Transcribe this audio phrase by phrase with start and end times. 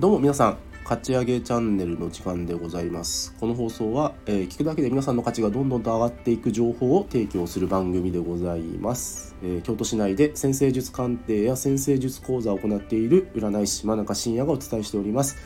[0.00, 3.34] どうも皆さん勝ち上げチャンネルの時間でございます。
[3.40, 15.36] この放送は、えー、聞くだけで皆さんの価値がどんどんと上がっていく情報を提供する番組でございます、えー、京都市内で先生術鑑定や先生術講座を行っている占い師真中信也がお伝えしております。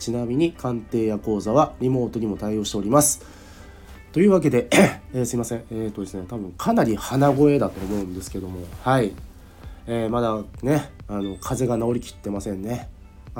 [0.00, 3.24] ちなみに鑑定や講座はリモートにも対応しております。
[4.10, 4.66] というわけで、
[5.14, 5.62] えー、すいません。
[5.70, 8.58] えっ、とですね多分かなり鼻声だと思うんですけども。
[8.82, 9.12] はい、
[9.86, 12.88] え、まだねあの風邪が治りきってませんね。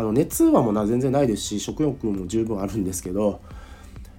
[0.00, 3.42] あの熱はもう全然ないですし食欲も十分あるんですけど、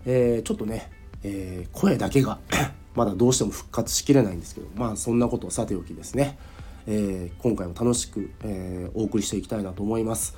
[0.06, 0.92] えー、ちょっとね、
[1.24, 2.38] えー、声だけが
[2.94, 6.38] まだどうしても復活しきれないんですけどまあそんなことをさておきですね、
[6.86, 10.36] えー、今回も楽しく、えお送りしていきたいなと思います。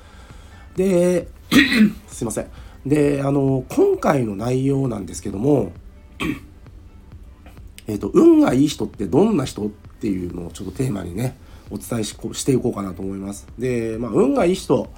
[0.78, 1.28] で
[2.08, 2.48] すいません
[2.86, 5.74] であの今回の内容なんですけども
[7.88, 11.36] えと運がいい人ってどんな人っていうのをちょっとテーマにね
[11.70, 13.46] お伝えししていこうかなと思います。
[13.60, 14.90] で、まあ、運がいい人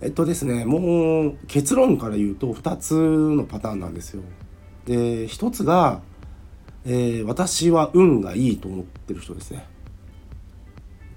[0.00, 4.22] えっとですねもう結論から言うと2つのパターンなんですよ。
[4.86, 6.02] で1つが、
[6.84, 9.66] えー、私は運がいいと思ってる人ですね。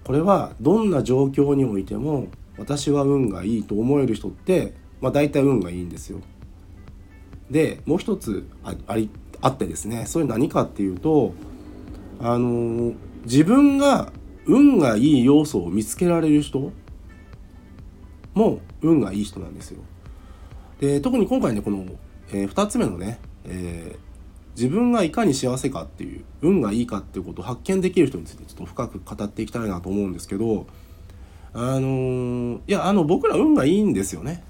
[0.03, 6.21] これはどんな状況においても私は運がいいと思える人って、まあ、大体運がいいんですよ。
[7.51, 9.09] でもう一つあり
[9.41, 11.33] あってですねそれ何かっていうと
[12.19, 12.93] あの、
[13.25, 14.11] 自分が
[14.45, 16.71] 運がいい要素を見つけられる人
[18.37, 19.81] も運がいい人なんですよ。
[20.79, 21.85] で特に今回ねこの、
[22.29, 23.99] えー、2つ目のね、えー、
[24.55, 30.67] 自分がいかに幸せかっていう運がいいかっていうことを発見できる人についてちょっと深く語っていきたいなと思うんですけど
[31.53, 34.43] あのー、いやあの僕ら運がいいんですよね。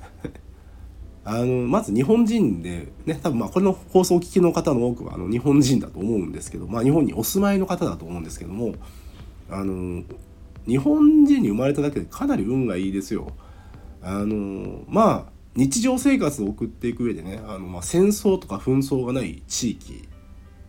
[1.24, 8.76] あのまず日本人でね多分まあこれの放送を聞きの方の多くはあの日本人だと思うんですけどまあ日本にお住まいの方だと思うんですけども
[9.50, 10.04] あの
[10.66, 13.32] 日本人に生まれただけでかなり運がいいですよ。
[14.02, 20.08] あのまあ日常生活を送っていく上でねあの、まあ、戦争とか紛争がない地域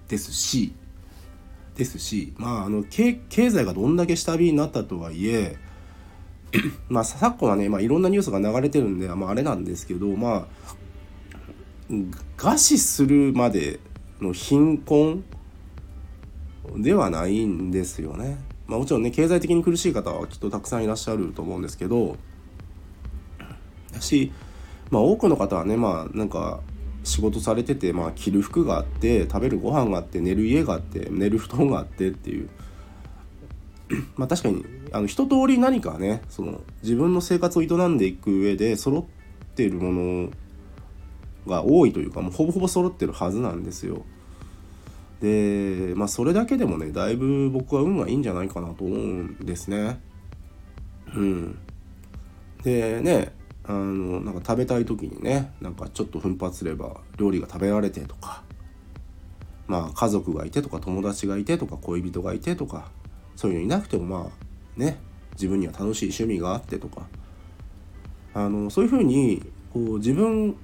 [0.09, 0.73] ですし
[1.77, 5.57] ですし、まあ、あの経経済がどんだけ下火になったとはいえ
[6.89, 10.69] まあ昨今はね、まあ、いろんなニュースが流れてるんで、まあ、あれなんですけどまあ
[12.37, 13.81] 餓死するまで
[14.21, 15.25] の貧困
[16.77, 18.39] ではないんですよね。
[18.67, 22.17] まあ、もちろんね経済的に苦しい方はきっとたくさんいらっしゃると思うんですけど
[24.01, 24.33] し、
[24.91, 26.61] まあ、多くの方はねまあなんか
[27.05, 32.49] 仕事されてて、まあ、着る服があって食べるご飯があって寝る家があって寝る布団があってっていう
[34.17, 39.05] まあ確かにあの一通り何かねその自分の生活を営んでいく上で揃っ
[39.55, 40.31] ているもの
[41.47, 44.05] が多いというかもうほぼほぼ揃ってるはずなんですよ。
[45.21, 50.01] でまあそれだけでもねだいぶ僕は運がいいんじゃないかなと思うんですね。
[51.15, 51.59] うん。
[52.63, 53.33] でね
[53.69, 58.43] あのなんか食べたい時にねなんかちょっと奮発すれば料理が食べられてとか
[59.67, 62.91] まあ家族がいてとか友達がいてとか恋人がいてとか
[63.37, 64.99] そういうのいなくてもまあね
[65.33, 67.07] 自分には楽しい趣味があってとか
[68.33, 69.43] あのそういうふうに
[69.73, 70.57] こう自分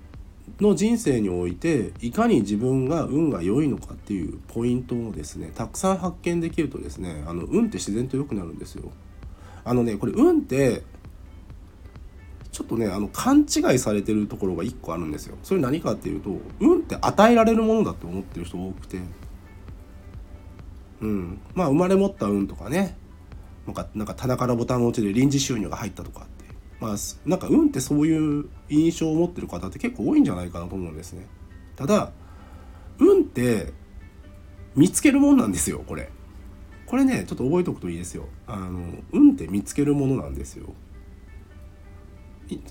[0.61, 8.91] の人生においていかに自分が運が良いのかっていうポイントをですねたくさん発見できるとですねあの運って自然と良くなるんですよ。
[9.65, 10.83] あのねこれ運って
[12.55, 15.37] ちょっとねあの勘違いされてるところが1個あるんですよ。
[15.43, 19.01] それ何かっていうと運って与えられるものだって思ってる人多くて
[21.01, 22.97] うんまあ生まれ持った運とかね
[23.67, 26.45] なんかなんか棚からボタンを押して臨時収入が入ったとかって
[26.79, 31.27] まあなんか運ってそういう印象を持ってる方って結構多いんじゃないかなと思うんですね。
[31.75, 32.13] ただ
[33.01, 33.73] 運って
[34.77, 36.09] 見つけるもんなんですよこれ。
[36.87, 38.29] これねちょっと覚えておくといいですよ。
[38.47, 40.73] あの運って見つけるものなんですよ。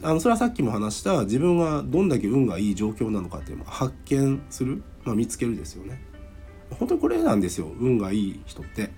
[0.03, 6.01] あのそれはさっきも話した自分がどんだけ運がいい状況なのかっていうのを発見する、まあ、見つけるですよね。
[6.71, 8.91] 本当にこれなんですよ運がいい人って。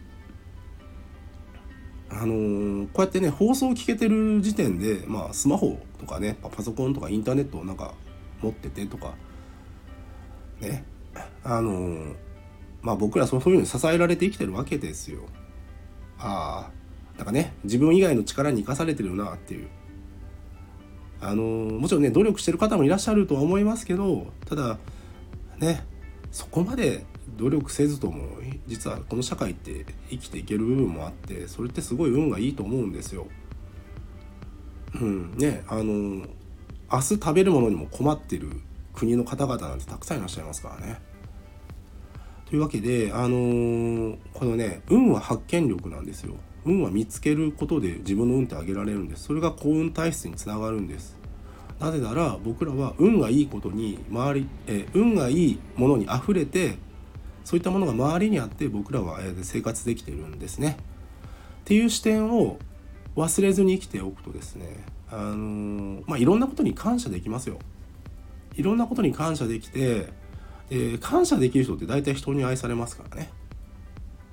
[2.09, 7.93] あのー、こうやってね放送を聞けてる時点でまあスマホとかねパソコンとかインターネットをなんか
[8.41, 9.15] 持っててとか
[10.59, 10.85] ね。
[11.43, 12.15] あのー、
[12.81, 15.21] まあ僕らそういうのに支えられて生きてるわけですよ。
[16.17, 19.67] ああなんかね自分以外の力に生かされてるなっていう。
[21.21, 24.77] あのもちろんね努力してる方もいらっしゃるとは思いますけどただ
[25.57, 25.85] ね
[26.31, 27.05] そこまで
[27.37, 33.27] 努力せずとも実はこの社会って生きていける部分もあってそれってすごい運がいいと思うんですよ。
[34.93, 36.25] うんねあの
[36.91, 38.49] 明日食べるものにも困ってる
[38.93, 41.01] 国の方々なんてたくさんいらっしゃいますからね。
[42.49, 46.35] というわけであの、このね運は発見力なんですよ。
[46.65, 51.17] 運は見つけることで自分の運って上げられるんですそれが幸運体質につながるんです
[51.79, 56.77] なぜなら僕らは運がいいことに周り、え運がいいものにあふれて
[57.43, 60.77] そういったものが周りにあって僕らは生活できてるんですね。
[61.61, 62.59] っていう視点を
[63.15, 67.59] 忘れずに生きておくとですねあのー、まあいろんなことに感謝できますよ。
[68.55, 70.07] いろんなことに感謝できて、
[70.69, 73.29] えー、感謝できる人って大体人に愛されますからね。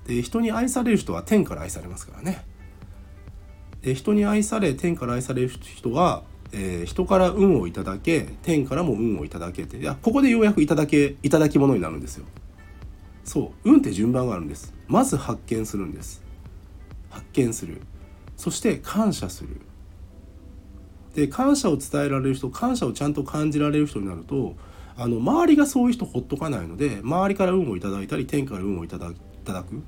[0.06, 2.44] で人に愛される人は天から愛されますからね。
[3.82, 6.22] で人に愛され天から愛される人は、
[6.52, 12.26] えー、人から運をいただけ天からも運をいただけていやここでようやくいただけいただき物になるんですよ。
[13.24, 14.74] そう運って順番があるんです。
[14.88, 16.22] まず発見するんです。
[17.10, 17.80] 発見する。
[18.36, 19.60] そして感謝する。
[21.14, 24.54] で感謝を伝えられる人感謝をちゃんと感じられる人になると
[24.96, 29.82] あの周りがそういう人ほっとかないので周りから運をいただいたり天から運をいただただく。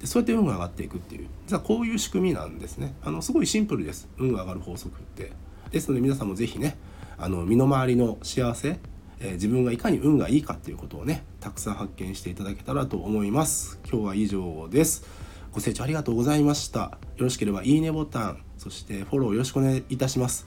[0.00, 1.28] でそうやって運が上がっていくっていう。
[1.46, 2.94] 実はこういう仕組みなんですね。
[3.02, 4.08] あのすごいシンプルです。
[4.18, 5.32] 運が上がる法則って。
[5.70, 6.76] ですので皆さんも是非ね
[7.18, 8.78] あの身の回りの幸せ、
[9.20, 13.80] えー、自分がいかに運がいいかっていうことをねたくさん発見していただけたらと思います。
[13.90, 15.06] 今日は以上です。
[15.52, 16.98] ご清聴ありがとうございました。
[17.16, 20.46] よろしければいいねボタンそしてフォローよろしくお願いいたします。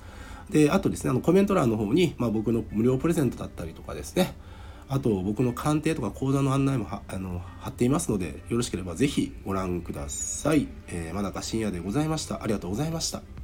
[0.50, 4.34] であとですねあのコメント欄の方に、まあ、僕の無料プレゼントだったりとかですね
[4.94, 12.44] あと僕の鑑定とか講座の案内もあの貼っていますのでよろしければ是非ご覧ください、えー、真中深夜でございました。
[12.44, 13.41] ありがとうございました。